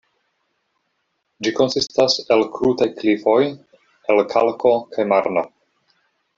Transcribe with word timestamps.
Ĝi 1.47 1.51
konsistas 1.59 2.15
el 2.37 2.41
krutaj 2.57 2.89
klifoj 3.03 3.39
el 4.15 4.25
kalko 4.35 4.77
kaj 4.97 5.07
marno. 5.15 5.49